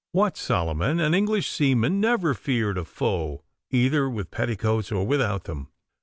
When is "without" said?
5.05-5.43